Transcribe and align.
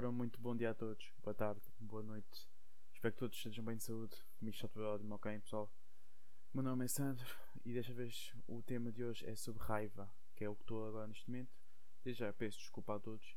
Ora, 0.00 0.10
muito 0.10 0.40
bom 0.40 0.56
dia 0.56 0.70
a 0.70 0.74
todos, 0.74 1.12
boa 1.22 1.34
tarde, 1.34 1.60
boa 1.78 2.02
noite. 2.02 2.48
Espero 2.94 3.12
que 3.12 3.20
todos 3.20 3.36
estejam 3.36 3.62
bem 3.62 3.76
de 3.76 3.82
saúde. 3.82 4.16
Comigo 4.38 4.54
está 4.54 4.66
tudo 4.66 4.86
ótimo, 4.86 5.14
ok, 5.14 5.38
pessoal? 5.40 5.70
Meu 6.54 6.62
nome 6.62 6.86
é 6.86 6.88
Sandro 6.88 7.28
e 7.66 7.74
desta 7.74 7.92
vez 7.92 8.32
o 8.48 8.62
tema 8.62 8.90
de 8.90 9.04
hoje 9.04 9.28
é 9.28 9.36
sobre 9.36 9.62
raiva, 9.62 10.10
que 10.34 10.42
é 10.42 10.48
o 10.48 10.56
que 10.56 10.62
estou 10.62 10.88
agora 10.88 11.06
neste 11.06 11.28
momento. 11.28 11.52
Desde 12.02 12.20
já 12.20 12.32
peço 12.32 12.56
desculpa 12.56 12.96
a 12.96 12.98
todos 12.98 13.36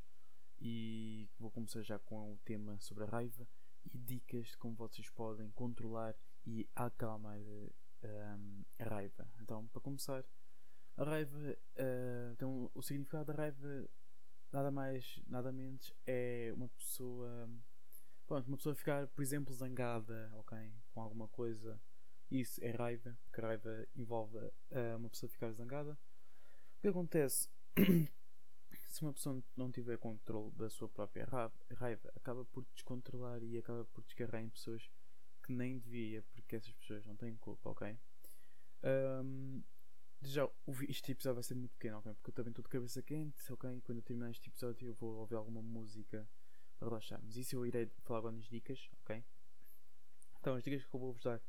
e 0.61 1.29
vou 1.37 1.51
começar 1.51 1.81
já 1.81 1.99
com 1.99 2.31
o 2.31 2.37
tema 2.45 2.79
sobre 2.79 3.03
a 3.03 3.07
raiva 3.07 3.45
e 3.93 3.97
dicas 3.97 4.47
de 4.47 4.57
como 4.57 4.73
vocês 4.77 5.09
podem 5.09 5.51
controlar 5.51 6.15
e 6.47 6.65
acalmar 6.73 7.39
um, 7.39 8.63
a 8.79 8.85
raiva. 8.85 9.27
Então, 9.41 9.67
para 9.67 9.81
começar, 9.81 10.23
a 10.95 11.03
raiva, 11.03 11.37
uh, 11.37 12.31
então, 12.31 12.71
o 12.73 12.81
significado 12.81 13.25
da 13.25 13.33
raiva 13.33 13.89
nada 14.53 14.71
mais, 14.71 15.19
nada 15.27 15.51
menos 15.51 15.93
é 16.05 16.51
uma 16.55 16.69
pessoa. 16.69 17.49
Pronto, 18.27 18.47
uma 18.47 18.57
pessoa 18.57 18.75
ficar, 18.75 19.07
por 19.07 19.21
exemplo, 19.21 19.53
zangada, 19.53 20.31
ok? 20.35 20.57
Com 20.93 21.01
alguma 21.01 21.27
coisa. 21.27 21.79
Isso 22.31 22.63
é 22.63 22.71
raiva, 22.71 23.15
porque 23.25 23.41
raiva 23.41 23.87
envolve 23.95 24.37
uh, 24.37 24.97
uma 24.97 25.09
pessoa 25.09 25.29
ficar 25.29 25.51
zangada. 25.51 25.97
O 26.77 26.81
que 26.81 26.87
acontece? 26.87 27.49
se 28.89 29.01
uma 29.01 29.13
pessoa 29.13 29.43
não 29.55 29.71
tiver 29.71 29.97
controle 29.97 30.51
da 30.51 30.69
sua 30.69 30.87
própria 30.87 31.27
raiva, 31.75 32.11
acaba 32.15 32.45
por 32.45 32.65
descontrolar 32.73 33.43
e 33.43 33.57
acaba 33.57 33.85
por 33.85 34.03
descarregar 34.03 34.41
em 34.41 34.49
pessoas 34.49 34.89
que 35.43 35.51
nem 35.51 35.79
devia, 35.79 36.23
porque 36.31 36.55
essas 36.55 36.73
pessoas 36.73 37.05
não 37.05 37.15
têm 37.15 37.35
culpa, 37.37 37.69
ok? 37.69 37.97
Um, 38.83 39.61
já 40.29 40.49
este 40.87 41.11
episódio 41.11 41.35
vai 41.35 41.43
ser 41.43 41.55
muito 41.55 41.73
pequeno, 41.73 41.97
ok? 41.97 42.13
Porque 42.15 42.29
eu 42.29 42.33
também 42.33 42.51
estou 42.51 42.63
de 42.63 42.69
cabeça 42.69 43.01
quente, 43.01 43.53
ok? 43.53 43.81
Quando 43.81 43.97
eu 43.97 44.03
terminar 44.03 44.31
este 44.31 44.49
episódio 44.49 44.87
eu 44.87 44.93
vou 44.93 45.17
ouvir 45.17 45.35
alguma 45.35 45.61
música 45.61 46.27
para 46.77 46.87
relaxar. 46.87 47.19
Mas 47.23 47.35
isso 47.35 47.55
eu 47.55 47.65
irei 47.65 47.89
falar 48.03 48.19
agora 48.19 48.35
nas 48.35 48.45
dicas, 48.45 48.89
ok? 49.01 49.23
Então, 50.39 50.55
as 50.55 50.63
dicas 50.63 50.85
que 50.85 50.95
eu 50.95 50.99
vou 50.99 51.13
vos 51.13 51.23
dar 51.23 51.41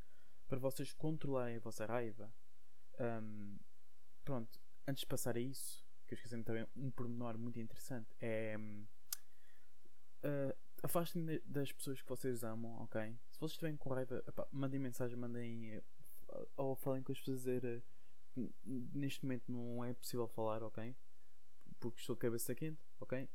para 0.47 0.59
vocês 0.59 0.93
controlarem 0.93 1.57
a 1.57 1.61
vossa 1.61 1.87
raiva. 1.87 2.33
Um, 3.01 3.59
pronto, 4.25 4.61
antes 4.87 5.01
de 5.01 5.07
passar 5.07 5.37
a 5.37 5.41
isso, 5.41 5.85
que 6.07 6.15
eu 6.15 6.17
esqueci 6.17 6.43
também 6.43 6.67
um 6.77 6.91
pormenor 6.91 7.37
muito 7.39 7.59
interessante, 7.59 8.15
é. 8.21 8.57
Uh, 10.23 10.57
afastem 10.83 11.25
das 11.45 11.73
pessoas 11.73 12.01
que 12.01 12.09
vocês 12.09 12.45
amam, 12.45 12.83
ok? 12.83 13.19
Se 13.31 13.39
vocês 13.39 13.53
estiverem 13.53 13.77
com 13.77 13.91
raiva, 13.91 14.23
mandem 14.53 14.79
mensagem, 14.79 15.17
mandem. 15.17 15.83
ou 16.57 16.77
falem 16.77 17.03
com 17.03 17.13
as 17.13 17.19
pessoas 17.19 17.39
dizer 17.39 17.83
neste 18.65 19.25
momento 19.25 19.51
não 19.51 19.85
é 19.85 19.93
possível 19.95 20.27
falar, 20.29 20.63
ok? 20.63 20.95
Porque 21.79 22.01
estou 22.01 22.17
de 22.17 22.21
cabeça 22.21 22.55
quente, 22.55 22.81
ok? 23.01 23.29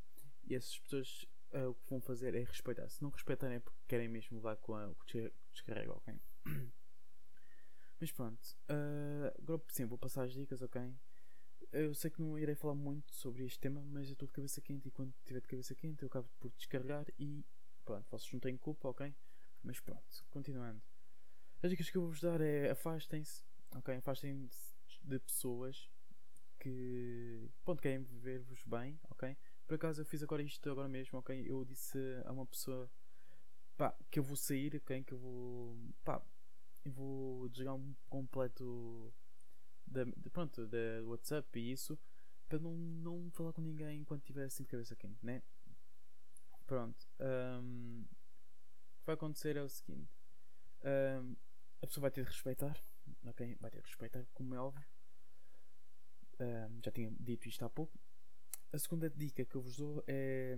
E 0.45 0.55
essas 0.55 0.77
pessoas 0.79 1.25
uh, 1.53 1.69
o 1.69 1.75
que 1.75 1.89
vão 1.89 2.01
fazer 2.01 2.35
é 2.35 2.43
respeitar. 2.43 2.89
Se 2.89 3.01
não 3.01 3.09
respeitarem 3.09 3.57
é 3.57 3.59
porque 3.59 3.79
querem 3.87 4.07
mesmo 4.07 4.37
levar 4.37 4.57
com, 4.57 4.75
a, 4.75 4.89
o 4.89 4.95
descarrega, 5.51 5.93
ok? 5.93 6.19
Mas 7.99 8.11
pronto, 8.11 8.39
uh, 8.69 9.41
agora 9.41 9.61
sim, 9.69 9.85
vou 9.85 9.97
passar 9.97 10.23
as 10.23 10.33
dicas, 10.33 10.61
ok? 10.61 10.81
Eu 11.71 11.93
sei 11.93 12.09
que 12.09 12.21
não 12.21 12.39
irei 12.39 12.55
falar 12.55 12.73
muito 12.73 13.13
sobre 13.13 13.43
este 13.43 13.59
tema, 13.59 13.83
mas 13.83 14.07
eu 14.07 14.13
estou 14.13 14.25
de 14.25 14.33
cabeça 14.33 14.59
quente 14.61 14.87
e 14.87 14.91
quando 14.91 15.13
estiver 15.19 15.41
de 15.41 15.47
cabeça 15.47 15.75
quente 15.75 16.01
eu 16.01 16.07
acabo 16.07 16.27
por 16.39 16.49
descarregar 16.53 17.05
e 17.19 17.45
pronto, 17.85 18.09
vocês 18.09 18.31
não 18.31 18.39
têm 18.39 18.57
culpa, 18.57 18.87
ok? 18.87 19.13
Mas 19.61 19.79
pronto, 19.79 20.25
continuando. 20.31 20.81
As 21.61 21.69
dicas 21.69 21.89
que 21.89 21.97
eu 21.97 22.03
vou 22.03 22.11
vos 22.11 22.21
dar 22.21 22.39
é 22.41 22.71
afastem-se, 22.71 23.43
ok? 23.75 23.97
Afastem-se 23.97 24.78
de 25.09 25.19
pessoas 25.19 25.89
que 26.59 27.49
pronto, 27.63 27.81
querem 27.81 28.03
viver-vos 28.03 28.63
bem, 28.63 28.99
ok? 29.09 29.35
Por 29.65 29.75
acaso 29.75 30.01
eu 30.01 30.05
fiz 30.05 30.21
agora 30.21 30.41
isto 30.43 30.69
agora 30.69 30.87
mesmo, 30.87 31.17
ok? 31.19 31.43
Eu 31.49 31.65
disse 31.65 31.97
a 32.25 32.31
uma 32.31 32.45
pessoa 32.45 32.89
pá, 33.77 33.95
que 34.11 34.19
eu 34.19 34.23
vou 34.23 34.35
sair, 34.35 34.75
ok? 34.75 35.03
Que 35.03 35.13
eu 35.13 35.17
vou 35.17 35.77
pá, 36.03 36.21
eu 36.85 36.91
vou 36.91 37.49
desligar 37.49 37.75
um 37.75 37.95
completo 38.09 39.13
da, 39.85 40.03
de, 40.03 40.29
pronto, 40.29 40.67
da 40.67 41.03
WhatsApp 41.05 41.59
e 41.59 41.71
isso 41.71 41.97
para 42.47 42.59
não, 42.59 42.73
não 42.75 43.31
falar 43.31 43.53
com 43.53 43.61
ninguém 43.61 44.01
enquanto 44.01 44.21
estiver 44.21 44.45
assim 44.45 44.63
de 44.63 44.69
cabeça 44.69 44.95
quente, 44.95 45.23
né? 45.25 45.41
Pronto. 46.65 47.07
Um, 47.19 48.03
o 48.03 48.99
que 48.99 49.05
vai 49.05 49.15
acontecer 49.15 49.55
é 49.55 49.61
o 49.61 49.69
seguinte. 49.69 50.11
Um, 50.83 51.35
a 51.81 51.87
pessoa 51.87 52.03
vai 52.03 52.11
ter 52.11 52.23
de 52.23 52.29
respeitar, 52.31 52.77
ok? 53.25 53.55
Vai 53.59 53.71
ter 53.71 53.81
de 53.81 53.87
respeitar, 53.87 54.25
como 54.33 54.53
é 54.55 54.59
óbvio. 54.59 54.85
Já 56.83 56.91
tinha 56.91 57.11
dito 57.19 57.47
isto 57.47 57.63
há 57.63 57.69
pouco. 57.69 57.97
A 58.71 58.77
segunda 58.77 59.09
dica 59.09 59.43
que 59.43 59.55
eu 59.55 59.61
vos 59.61 59.77
dou 59.77 60.03
é. 60.07 60.57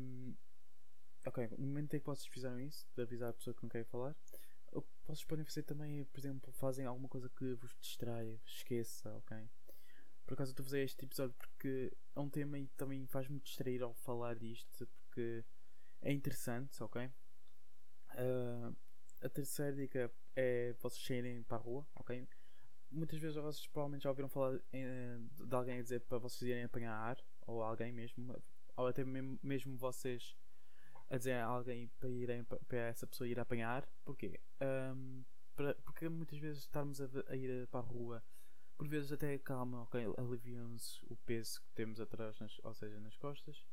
Ok, 1.26 1.48
no 1.58 1.68
momento 1.68 1.94
em 1.96 2.00
que 2.00 2.06
vocês 2.06 2.28
fizeram 2.28 2.60
isso, 2.60 2.88
de 2.96 3.02
avisar 3.02 3.30
a 3.30 3.34
pessoa 3.34 3.54
que 3.54 3.62
não 3.62 3.70
quer 3.70 3.86
falar, 3.86 4.16
o 4.72 4.82
que 4.82 4.90
vocês 5.06 5.24
podem 5.24 5.46
fazer 5.46 5.64
também 5.64 6.00
é, 6.00 6.06
por 6.06 6.20
exemplo, 6.20 6.52
fazem 6.54 6.86
alguma 6.86 7.08
coisa 7.08 7.30
que 7.30 7.54
vos 7.54 7.78
distraia, 7.80 8.42
esqueça, 8.44 9.14
ok? 9.18 9.38
Por 10.26 10.34
acaso 10.34 10.50
eu 10.50 10.54
estou 10.54 10.64
a 10.64 10.66
fazer 10.66 10.84
este 10.84 11.06
episódio 11.06 11.36
porque 11.38 11.92
é 12.16 12.20
um 12.20 12.30
tema 12.30 12.58
e 12.58 12.68
também 12.70 13.06
faz-me 13.06 13.40
distrair 13.40 13.84
ao 13.84 13.94
falar 13.94 14.36
disto, 14.36 14.88
porque 14.88 15.44
é 16.02 16.12
interessante, 16.12 16.82
ok? 16.82 17.06
Uh, 18.14 18.76
a 19.22 19.30
terceira 19.30 19.76
dica 19.76 20.12
é 20.36 20.74
vocês 20.80 21.06
saírem 21.06 21.44
para 21.44 21.58
a 21.58 21.60
rua, 21.60 21.88
ok? 21.96 22.28
Muitas 22.92 23.20
vezes 23.20 23.38
vocês 23.38 23.68
provavelmente 23.68 24.04
já 24.04 24.10
ouviram 24.10 24.28
falar 24.28 24.60
em, 24.74 25.30
de 25.48 25.56
alguém 25.56 25.80
a 25.80 25.82
dizer 25.82 26.02
para 26.02 26.18
vocês 26.18 26.50
irem 26.50 26.64
apanhar 26.64 26.94
ar, 26.94 27.18
ou 27.48 27.64
alguém 27.64 27.92
mesmo, 27.92 28.36
ou 28.76 28.88
até 28.88 29.04
mesmo, 29.04 29.40
mesmo 29.42 29.78
vocês 29.78 30.36
a 31.10 31.18
dizer 31.18 31.34
a 31.34 31.46
alguém 31.46 31.88
para, 32.00 32.10
irem, 32.10 32.44
para 32.44 32.78
essa 32.78 33.08
pessoa 33.08 33.28
ir 33.28 33.40
apanhar. 33.40 33.88
Porquê? 34.04 34.40
Um, 34.62 35.24
para, 35.56 35.76
porque 35.76 36.08
muitas 36.10 36.40
vezes 36.40 36.64
estarmos 36.64 37.02
a, 37.02 37.08
a, 37.28 37.36
ir 37.36 37.68
para 37.68 37.80
a 37.80 37.84
rua, 37.84 38.24
por 38.78 38.88
vezes 38.88 39.12
até 39.12 39.38
calma, 39.38 39.84
ok, 39.84 40.14
alivia-nos 40.18 41.02
o 41.10 41.16
peso 41.18 41.62
que 41.62 41.72
temos 41.74 42.00
atrás, 42.00 42.40
nas, 42.40 42.60
ou 42.64 42.74
seja, 42.74 43.00
nas 43.00 43.16
costas. 43.18 43.66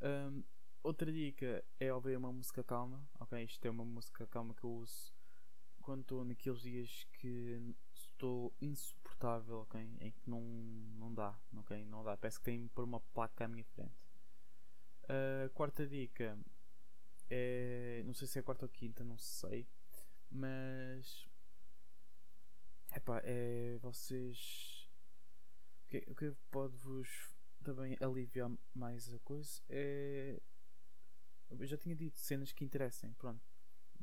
Um, 0.00 0.44
outra 0.82 1.10
dica 1.10 1.64
é 1.80 1.92
ouvir 1.92 2.16
uma 2.16 2.32
música 2.32 2.62
calma, 2.62 3.06
ok? 3.18 3.42
Isto 3.42 3.66
é 3.66 3.70
uma 3.70 3.84
música 3.84 4.26
calma 4.26 4.54
que 4.54 4.64
eu 4.64 4.70
uso 4.70 5.12
quando 5.80 6.02
estou 6.02 6.24
naqueles 6.24 6.60
dias 6.60 7.06
que 7.12 7.74
estou 8.16 8.52
insuportável, 8.60 9.60
ok? 9.60 9.80
Em 10.00 10.10
que 10.10 10.28
não, 10.28 10.40
não 10.98 11.12
dá, 11.12 11.38
ok? 11.56 11.84
Não 11.84 12.02
dá, 12.02 12.16
parece 12.16 12.38
que 12.38 12.44
tem 12.44 12.66
por 12.68 12.84
uma 12.84 13.00
placa 13.00 13.44
à 13.44 13.48
minha 13.48 13.64
frente. 13.64 13.94
A 15.08 15.48
quarta 15.50 15.86
dica 15.86 16.38
é. 17.30 18.02
Não 18.04 18.14
sei 18.14 18.26
se 18.26 18.38
é 18.38 18.40
a 18.40 18.42
quarta 18.42 18.64
ou 18.64 18.68
quinta, 18.68 19.04
não 19.04 19.18
sei. 19.18 19.68
Mas. 20.30 21.28
Epá, 22.94 23.20
é. 23.24 23.78
Vocês. 23.80 24.90
O 25.84 25.88
que, 25.88 25.98
o 26.08 26.14
que 26.14 26.34
pode 26.50 26.76
vos 26.78 27.30
também 27.62 27.96
aliviar 28.00 28.50
mais 28.74 29.12
a 29.12 29.18
coisa 29.20 29.60
é. 29.68 30.40
Eu 31.48 31.64
já 31.66 31.76
tinha 31.76 31.94
dito, 31.94 32.18
cenas 32.18 32.50
que 32.50 32.64
interessem, 32.64 33.12
pronto. 33.12 33.40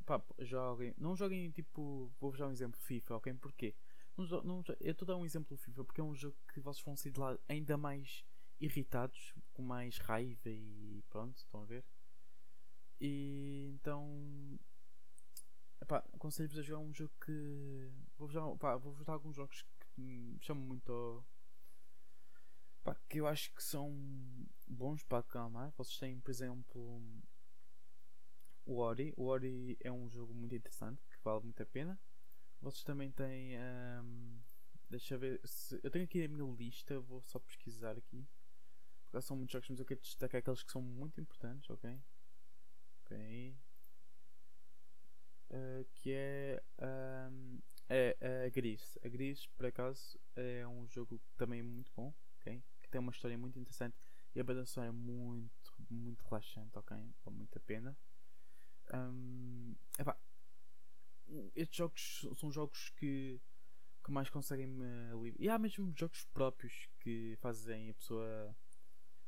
Pá, 0.06 0.24
joguem. 0.40 0.94
Não 0.98 1.16
joguem 1.16 1.52
tipo. 1.52 2.12
Vou-vos 2.20 2.40
dar 2.40 2.48
um 2.48 2.52
exemplo 2.52 2.80
FIFA, 2.80 3.16
ok? 3.18 3.34
Porquê? 3.34 3.76
Eu 4.18 4.92
estou 4.92 5.06
a 5.06 5.08
dar 5.08 5.18
um 5.18 5.26
exemplo 5.26 5.58
FIFA 5.58 5.84
porque 5.84 6.02
é 6.02 6.04
um 6.04 6.16
jogo 6.16 6.38
que 6.54 6.60
vocês 6.60 6.84
vão 6.86 6.96
sair 6.96 7.12
de 7.12 7.20
lá 7.20 7.38
ainda 7.50 7.78
mais 7.78 8.24
irritados, 8.60 9.34
com 9.54 9.62
mais 9.62 9.98
raiva 9.98 10.50
e 10.50 11.04
pronto, 11.10 11.38
estão 11.38 11.62
a 11.62 11.66
ver? 11.66 11.84
E 13.00 13.72
então. 13.74 14.60
aconselho-vos 16.14 16.60
a 16.60 16.62
jogar 16.62 16.80
um 16.80 16.94
jogo 16.94 17.14
que. 17.26 17.92
Vou-vos 18.18 18.34
dar, 18.34 18.78
vou 18.78 19.04
dar 19.04 19.14
alguns 19.14 19.36
jogos 19.36 19.66
que 19.80 20.02
me 20.02 20.40
chamam 20.42 20.64
muito. 20.64 21.26
Pá, 22.84 22.96
que 23.10 23.20
eu 23.20 23.28
acho 23.28 23.54
que 23.54 23.64
são 23.64 23.92
bons 24.68 25.04
para 25.04 25.20
acalmar. 25.20 25.74
Vocês 25.78 25.98
têm, 25.98 26.20
por 26.20 26.32
exemplo, 26.32 27.02
o 28.66 28.78
Ori. 28.78 29.14
O 29.18 29.26
Ori 29.26 29.78
é 29.82 29.92
um 29.92 30.10
jogo 30.10 30.34
muito 30.34 30.56
interessante 30.56 31.02
que 31.10 31.18
vale 31.24 31.44
muito 31.44 31.62
a 31.64 31.66
pena. 31.66 32.00
Vocês 32.64 32.84
também 32.84 33.12
têm. 33.12 33.58
Um, 33.60 34.40
deixa 34.90 35.16
eu 35.16 35.20
ver. 35.20 35.42
Se, 35.44 35.78
eu 35.84 35.92
tenho 35.92 36.06
aqui 36.06 36.24
a 36.24 36.30
minha 36.30 36.50
lista, 36.56 36.98
vou 37.02 37.22
só 37.22 37.38
pesquisar 37.38 37.98
aqui. 37.98 38.26
Porque 39.04 39.22
são 39.22 39.36
muitos 39.36 39.52
jogos, 39.52 39.70
mas 39.70 39.80
eu 39.80 39.86
quero 39.86 40.00
destacar 40.00 40.40
aqueles 40.40 40.64
que 40.64 40.72
são 40.72 40.82
muito 40.82 41.20
importantes, 41.20 41.70
ok? 41.70 42.02
Ok. 43.02 43.58
Uh, 45.50 45.86
que 45.94 46.14
é, 46.14 46.64
um, 47.30 47.60
é 47.90 48.46
a 48.46 48.50
Gris. 48.50 48.98
A 49.04 49.10
Gris, 49.10 49.46
por 49.48 49.66
acaso, 49.66 50.18
é 50.34 50.66
um 50.66 50.88
jogo 50.88 51.22
também 51.36 51.62
muito 51.62 51.92
bom, 51.94 52.14
ok? 52.40 52.64
Que 52.82 52.90
tem 52.90 53.00
uma 53.00 53.12
história 53.12 53.38
muito 53.38 53.60
interessante 53.60 53.98
e 54.34 54.40
a 54.40 54.44
banda 54.44 54.64
é 54.78 54.92
muito, 54.92 55.74
muito 55.90 56.24
relaxante, 56.24 56.80
ok? 56.80 56.98
Vale 57.26 57.38
muito 57.38 57.58
a 57.58 57.62
pena. 57.62 57.98
Um, 58.94 59.76
epá, 60.00 60.18
estes 61.56 61.78
jogos 61.78 62.28
são 62.40 62.52
jogos 62.52 62.90
que, 62.98 63.40
que 64.04 64.12
mais 64.12 64.30
conseguem 64.30 64.68
me. 64.68 65.34
E 65.40 65.50
há 65.50 65.58
mesmo 65.58 65.94
jogos 65.96 66.26
próprios 66.34 66.88
que 67.00 67.38
fazem 67.42 67.90
a 67.90 67.94
pessoa 67.94 68.56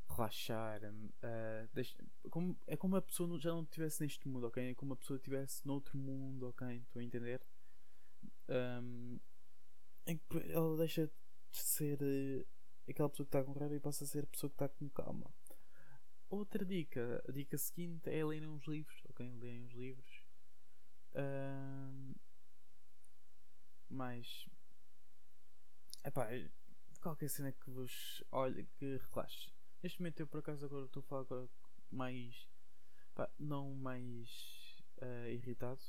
relaxar. 0.09 0.81
Uh, 0.83 1.69
deixa, 1.73 1.95
como, 2.29 2.57
é 2.67 2.77
como 2.77 2.95
a 2.95 3.01
pessoa 3.01 3.39
já 3.39 3.51
não 3.51 3.63
estivesse 3.63 4.01
neste 4.01 4.27
mundo, 4.27 4.47
ok? 4.47 4.71
É 4.71 4.75
como 4.75 4.93
a 4.93 4.97
pessoa 4.97 5.17
estivesse 5.17 5.65
noutro 5.65 5.97
mundo, 5.97 6.47
ok? 6.49 6.77
Estou 6.77 6.99
a 6.99 7.03
entender? 7.03 7.41
Um, 8.49 9.19
em 10.07 10.17
que 10.17 10.51
ela 10.51 10.77
deixa 10.77 11.07
de 11.07 11.57
ser 11.57 11.99
uh, 12.01 12.45
aquela 12.87 13.09
pessoa 13.09 13.25
que 13.25 13.35
está 13.35 13.43
com 13.43 13.57
raiva 13.57 13.75
e 13.75 13.79
passa 13.79 14.03
a 14.03 14.07
ser 14.07 14.23
a 14.23 14.27
pessoa 14.27 14.49
que 14.49 14.55
está 14.55 14.69
com 14.69 14.89
calma. 14.89 15.33
Outra 16.29 16.65
dica, 16.65 17.23
a 17.27 17.31
dica 17.31 17.57
seguinte 17.57 18.09
é 18.09 18.23
lerem 18.25 18.47
uns 18.47 18.65
livros, 18.67 19.01
ok? 19.09 19.31
Lerem 19.37 19.63
uns 19.63 19.73
livros. 19.73 20.24
Um, 21.15 22.13
mas. 23.89 24.47
Epá, 26.03 26.27
qualquer 27.01 27.29
cena 27.29 27.51
que 27.51 27.69
vos. 27.69 28.23
Olha, 28.31 28.63
que 28.77 28.99
relaxe. 29.13 29.51
Neste 29.81 29.99
momento 29.99 30.19
eu 30.19 30.27
por 30.27 30.39
acaso 30.39 30.65
agora 30.65 30.85
estou 30.85 31.01
a 31.01 31.03
falar 31.03 31.21
agora 31.21 31.49
mais. 31.91 32.47
Pá, 33.13 33.29
não 33.39 33.73
mais 33.75 34.75
uh, 35.01 35.29
irritado. 35.29 35.81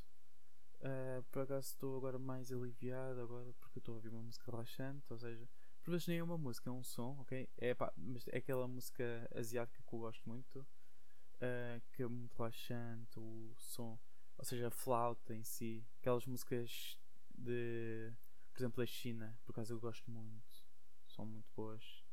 Uh, 0.76 1.22
por 1.30 1.42
acaso 1.42 1.68
estou 1.68 1.96
agora 1.96 2.18
mais 2.18 2.52
aliviado 2.52 3.20
agora 3.20 3.52
porque 3.54 3.78
estou 3.78 3.94
a 3.94 3.96
ouvir 3.96 4.10
uma 4.10 4.22
música 4.22 4.50
relaxante, 4.50 5.10
ou 5.10 5.18
seja, 5.18 5.48
por 5.82 5.90
vezes 5.90 6.06
nem 6.06 6.18
é 6.18 6.22
uma 6.22 6.36
música, 6.36 6.68
é 6.68 6.72
um 6.72 6.82
som, 6.82 7.16
ok? 7.20 7.48
É, 7.56 7.74
pá, 7.74 7.92
mas 7.96 8.28
é 8.28 8.36
aquela 8.36 8.68
música 8.68 9.28
asiática 9.34 9.82
que 9.82 9.94
eu 9.94 9.98
gosto 10.00 10.28
muito, 10.28 10.60
uh, 10.60 11.80
que 11.92 12.02
é 12.02 12.06
muito 12.06 12.36
relaxante, 12.36 13.18
o 13.18 13.54
som, 13.56 13.98
ou 14.38 14.44
seja, 14.44 14.68
a 14.68 14.70
flauta 14.70 15.34
em 15.34 15.42
si, 15.42 15.86
aquelas 15.98 16.26
músicas 16.26 16.98
de, 17.36 18.12
por 18.52 18.60
exemplo, 18.60 18.82
da 18.82 18.86
China, 18.86 19.38
por 19.44 19.52
acaso 19.52 19.74
eu 19.74 19.80
gosto 19.80 20.10
muito, 20.10 20.64
são 21.06 21.24
muito 21.24 21.48
boas. 21.54 22.04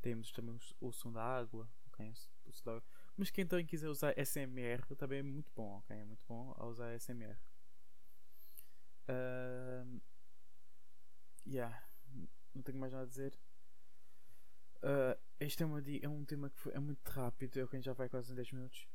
Temos 0.00 0.32
também 0.32 0.54
o, 0.54 0.88
o 0.88 0.92
som 0.92 1.12
da 1.12 1.22
água, 1.22 1.70
ok? 1.88 2.12
O 2.46 2.52
som 2.52 2.64
da 2.64 2.72
água. 2.72 2.84
Mas 3.16 3.30
quem 3.30 3.46
também 3.46 3.66
quiser 3.66 3.88
usar 3.88 4.14
SMR 4.18 4.82
também 4.96 5.18
é 5.18 5.22
muito 5.22 5.52
bom, 5.54 5.78
ok? 5.78 5.96
É 5.96 6.04
muito 6.04 6.24
bom 6.26 6.54
a 6.56 6.66
usar 6.66 6.98
SMR. 6.98 7.38
Uh, 9.08 10.00
yeah, 11.46 11.82
não 12.54 12.62
tenho 12.62 12.78
mais 12.78 12.92
nada 12.92 13.04
a 13.04 13.08
dizer. 13.08 13.38
Uh, 14.76 15.18
este 15.38 15.62
é, 15.62 15.66
uma, 15.66 15.80
é 15.80 16.08
um 16.08 16.24
tema 16.24 16.48
que 16.48 16.58
foi, 16.58 16.72
é 16.72 16.78
muito 16.78 17.06
rápido, 17.08 17.60
é 17.60 17.66
quem 17.66 17.82
já 17.82 17.92
vai 17.92 18.08
quase 18.08 18.32
em 18.32 18.34
10 18.34 18.52
minutos. 18.52 18.88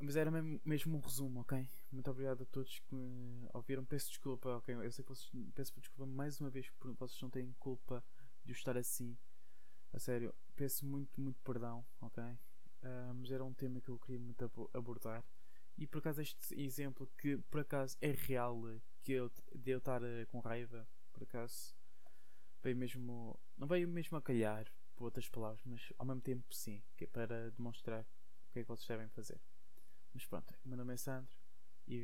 Mas 0.00 0.14
era 0.14 0.30
mesmo, 0.30 0.96
um 0.96 1.00
resumo, 1.00 1.40
ok? 1.40 1.68
Muito 1.90 2.08
obrigado 2.08 2.42
a 2.42 2.46
todos 2.46 2.78
que 2.78 2.94
me 2.94 3.48
ouviram. 3.52 3.84
Peço 3.84 4.08
desculpa, 4.10 4.56
ok? 4.56 4.74
Eu 4.76 4.92
sei 4.92 5.04
que 5.04 5.08
vocês. 5.08 5.30
Peço 5.54 5.74
desculpa 5.80 6.06
mais 6.06 6.40
uma 6.40 6.48
vez 6.50 6.70
porque 6.78 6.96
vocês 6.98 7.20
não 7.20 7.28
têm 7.28 7.52
culpa 7.58 8.04
de 8.44 8.52
eu 8.52 8.56
estar 8.56 8.76
assim. 8.76 9.18
A 9.92 9.98
sério, 9.98 10.32
peço 10.54 10.86
muito, 10.86 11.20
muito 11.20 11.40
perdão, 11.40 11.84
ok? 12.00 12.22
Uh, 12.22 13.14
mas 13.14 13.30
era 13.32 13.44
um 13.44 13.52
tema 13.52 13.80
que 13.80 13.88
eu 13.88 13.98
queria 13.98 14.20
muito 14.20 14.44
abordar. 14.72 15.24
E 15.76 15.86
por 15.86 15.98
acaso 15.98 16.20
este 16.20 16.60
exemplo 16.60 17.10
que 17.18 17.38
por 17.50 17.60
acaso 17.60 17.96
é 18.00 18.12
real, 18.12 18.62
que 19.02 19.12
eu, 19.12 19.32
de 19.54 19.70
eu 19.72 19.78
estar 19.78 20.02
uh, 20.02 20.26
com 20.28 20.38
raiva, 20.38 20.86
por 21.12 21.24
acaso 21.24 21.74
veio 22.62 22.76
mesmo. 22.76 23.38
Não 23.56 23.66
veio 23.66 23.88
mesmo 23.88 24.16
a 24.16 24.22
calhar, 24.22 24.70
por 24.94 25.06
outras 25.06 25.28
palavras, 25.28 25.60
mas 25.64 25.92
ao 25.98 26.06
mesmo 26.06 26.20
tempo 26.20 26.54
sim, 26.54 26.82
que 26.96 27.04
é 27.04 27.06
para 27.06 27.50
demonstrar 27.50 28.02
o 28.02 28.52
que 28.52 28.60
é 28.60 28.62
que 28.62 28.68
vocês 28.68 28.86
devem 28.86 29.08
fazer. 29.08 29.40
Mas 30.14 30.24
pronto, 30.26 30.54
o 30.64 30.68
meu 30.68 30.76
nome 30.76 30.94
é 30.94 30.96
Sandro 30.96 31.36
e 31.86 31.98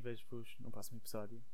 vejo-vos 0.00 0.56
no 0.58 0.70
próximo 0.70 0.98
episódio. 0.98 1.44